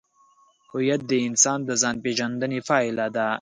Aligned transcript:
هویت 0.71 1.01
د 1.07 1.13
انسان 1.27 1.59
د 1.65 1.71
ځانپېژندنې 1.81 2.59
پایله 2.69 3.05
ده. 3.15 3.27